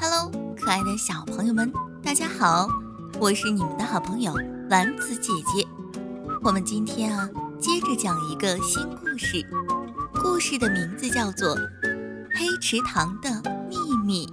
[0.00, 2.68] Hello，可爱的小朋友们，大家好，
[3.20, 4.34] 我是你们的好朋友
[4.70, 5.66] 丸子姐姐。
[6.42, 7.28] 我们今天啊，
[7.60, 9.46] 接着讲一个新故事，
[10.14, 11.56] 故事的名字叫做
[12.34, 13.30] 《黑池塘的
[13.68, 14.26] 秘密》。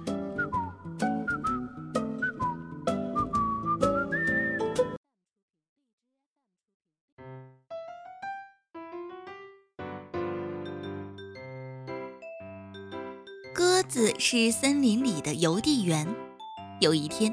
[13.88, 16.06] 子是森林里的邮递员。
[16.80, 17.32] 有一天，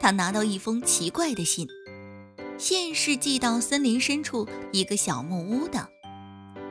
[0.00, 1.66] 他拿到一封奇怪的信，
[2.58, 5.88] 信是寄到森林深处一个小木屋的，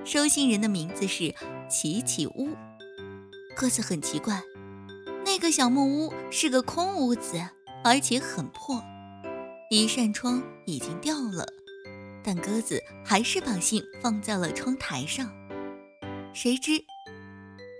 [0.05, 1.33] 收信人的名字是
[1.69, 2.49] 奇奇屋。
[3.55, 4.41] 鸽子很奇怪，
[5.25, 7.41] 那个小木屋是个空屋子，
[7.83, 8.83] 而且很破，
[9.69, 11.45] 一扇窗已经掉了，
[12.23, 15.31] 但鸽子还是把信放在了窗台上。
[16.33, 16.83] 谁知，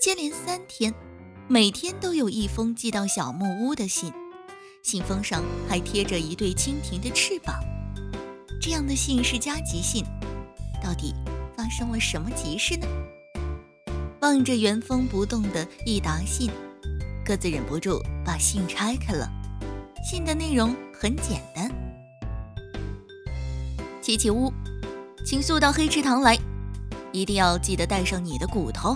[0.02, 0.94] 接连三天。
[1.52, 4.10] 每天都有一封寄到小木屋的信，
[4.84, 7.60] 信封上还贴着一对蜻蜓的翅膀。
[8.62, 10.05] 这样的信是加急信，
[10.82, 11.13] 到底
[11.57, 12.88] 发生了什么急事呢？
[14.22, 16.49] 望着原封不动的一沓信，
[17.26, 19.29] 鸽子忍不住把信拆开了。
[20.10, 21.70] 信的内容很简单：
[24.02, 24.54] 奇奇屋，
[25.26, 26.40] 请速到黑池塘来，
[27.12, 28.96] 一定要记得带上你的骨头。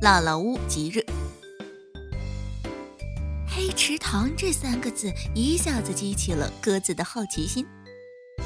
[0.00, 1.11] 辣辣屋吉日。
[3.72, 7.66] 池塘这三个字一下子激起了鸽子的好奇心，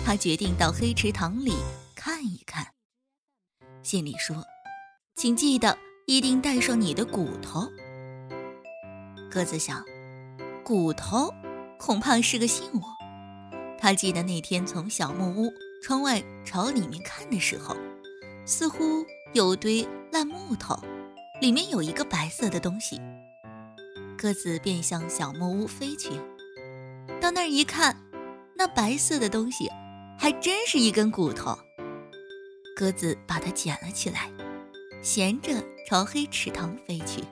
[0.05, 1.55] 他决定到黑池塘里
[1.95, 2.67] 看一看。
[3.83, 4.45] 信里说
[5.17, 7.69] ：“请记得一定带上你的骨头。”
[9.31, 9.85] 鸽子想，
[10.65, 11.33] 骨头
[11.79, 12.81] 恐怕是个信物。
[13.79, 15.53] 他记得那天从小木屋
[15.83, 17.77] 窗外朝里面看的时候，
[18.47, 20.77] 似乎有堆烂木头，
[21.41, 23.01] 里面有一个白色的东西。
[24.17, 26.11] 鸽子便向小木屋飞去，
[27.21, 27.95] 到那儿一看，
[28.55, 29.71] 那白色的东西
[30.19, 31.57] 还真是一根骨头。
[32.75, 34.31] 鸽子把它捡了起来，
[35.03, 37.23] 衔着朝黑池塘飞去。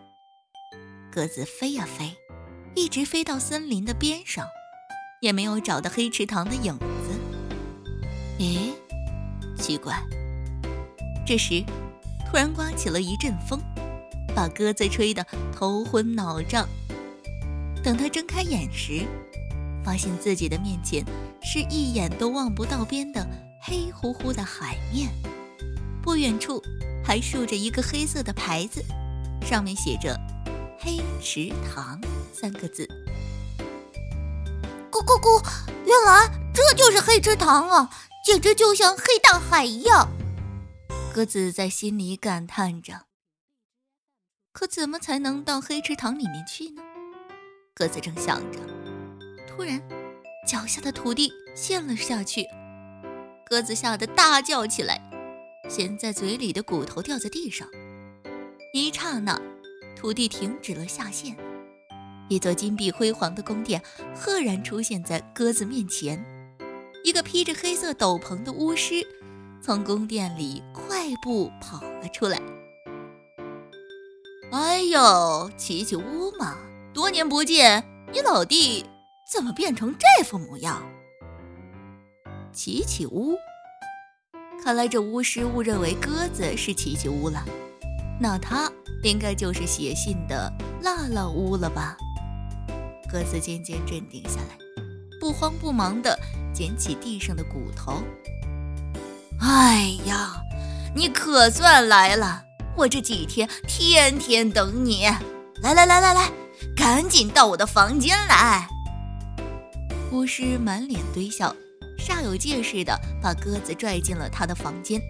[1.11, 2.15] 鸽子飞呀飞，
[2.75, 4.47] 一直飞到森林的边上，
[5.21, 6.85] 也没有找到黑池塘的影子。
[8.39, 8.75] 咦，
[9.57, 10.03] 奇怪！
[11.27, 11.65] 这时，
[12.31, 13.59] 突然刮起了一阵风。
[14.35, 15.25] 把鸽子吹得
[15.55, 16.69] 头昏脑胀。
[17.83, 19.07] 等他睁开眼时，
[19.85, 21.05] 发现自己的面前
[21.43, 23.27] 是一眼都望不到边的
[23.63, 25.11] 黑乎乎的海面。
[26.03, 26.63] 不远处
[27.05, 28.85] 还竖着一个黑色的牌子，
[29.43, 30.19] 上面写着
[30.79, 32.01] “黑池塘”
[32.33, 32.89] 三个字。
[34.91, 35.43] 咕咕咕！
[35.85, 37.91] 原来这就是黑池塘啊，
[38.25, 40.09] 简直就像黑大海一样。
[41.13, 43.03] 鸽子在心里感叹着。
[44.55, 46.83] 可怎么才能到黑池塘里面去呢？
[47.75, 48.61] 鸽子正想着，
[49.49, 49.83] 突然
[50.47, 52.47] 脚下的土地陷了下去，
[53.45, 55.03] 鸽子吓得大叫起来，
[55.69, 57.67] 衔在嘴里的骨头掉在地上。
[58.73, 59.37] 一刹那，
[59.97, 61.37] 土地停止了下陷，
[62.29, 63.83] 一座金碧辉煌的宫殿
[64.15, 66.25] 赫然出现在鸽子面前。
[67.03, 69.05] 一个披着黑色斗篷的巫师
[69.61, 72.41] 从宫殿里快步跑了出来。
[74.55, 76.57] 哎呦，奇奇屋嘛，
[76.93, 78.87] 多年不见，你老弟
[79.29, 80.81] 怎么变成这副模样？
[82.53, 83.35] 奇奇屋，
[84.63, 87.45] 看来这巫师误认为鸽子是奇奇屋了，
[88.21, 88.71] 那他
[89.03, 91.97] 应该就是写信的辣辣屋了吧？
[93.11, 94.57] 鸽子渐渐镇定下来，
[95.21, 96.17] 不慌不忙地
[96.53, 98.01] 捡起地上的骨头。
[99.41, 100.41] 哎呀，
[100.95, 102.45] 你可算来了！
[102.77, 105.05] 我这几天天天等你，
[105.63, 106.29] 来来来来来，
[106.77, 108.69] 赶紧到我的房间来。
[110.11, 111.55] 巫师满脸堆笑，
[111.97, 115.01] 煞有介事的把鸽子拽进了他的房间，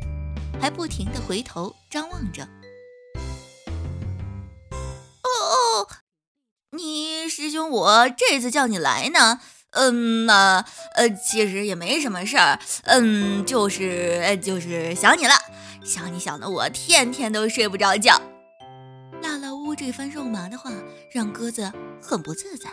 [0.60, 2.42] 还不停的回头张望着。
[5.22, 5.88] 哦哦，
[6.72, 9.40] 你师兄，我这次叫你来呢，
[9.75, 15.35] 嗯那呃，其实也没什么事儿，嗯，就是就是想你了。
[15.85, 18.21] 想你想的我天天都睡不着觉。
[19.23, 20.71] 辣辣乌这番肉麻的话
[21.11, 22.71] 让鸽子很不自在。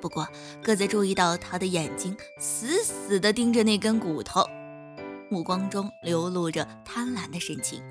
[0.00, 0.26] 不过
[0.62, 4.46] 鸽子注意到他的眼睛死死地盯着那根骨头，
[5.28, 7.82] 目光中流露着贪婪的神情。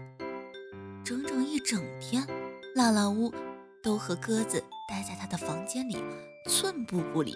[1.04, 2.26] 整整一整天，
[2.76, 3.34] 辣辣屋
[3.84, 5.98] 都和鸽子待在他的房间里，
[6.50, 7.34] 寸步不离。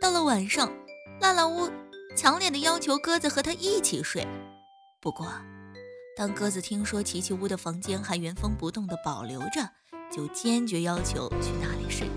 [0.00, 0.72] 到了晚上，
[1.20, 1.70] 辣辣屋
[2.16, 4.26] 强烈的要求鸽子和他一起睡。
[5.00, 5.26] 不过。
[6.16, 9.70] 当鸽子听说琪琪屋的房间还原封不动地保留着，
[10.10, 12.10] 就坚决要求去那里睡。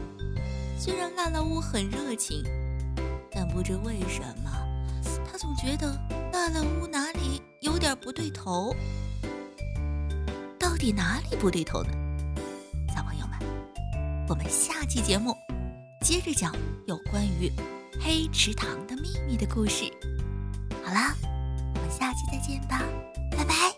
[0.75, 2.43] 虽然辣辣屋很热情，
[3.31, 4.49] 但不知为什么，
[5.23, 5.95] 他总觉得
[6.33, 8.75] 辣辣屋哪里有点不对头。
[10.57, 11.91] 到底哪里不对头呢？
[12.95, 13.37] 小朋友们，
[14.27, 15.37] 我们下期节目
[16.01, 16.53] 接着讲
[16.87, 17.51] 有关于
[17.99, 19.85] 黑池塘的秘密的故事。
[20.83, 21.15] 好啦，
[21.75, 22.83] 我们下期再见吧，
[23.31, 23.70] 拜拜。